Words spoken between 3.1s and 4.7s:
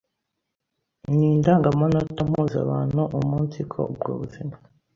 umunsiko ubwo buzima